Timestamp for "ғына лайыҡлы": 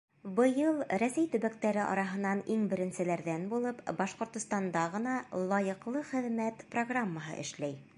4.99-6.07